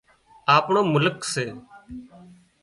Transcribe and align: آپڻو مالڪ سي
آپڻو 0.55 0.81
مالڪ 0.91 1.15
سي 1.33 1.45